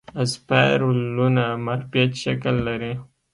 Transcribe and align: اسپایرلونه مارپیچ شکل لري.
اسپایرلونه 0.23 1.43
مارپیچ 1.65 2.11
شکل 2.23 2.55
لري. 2.67 2.93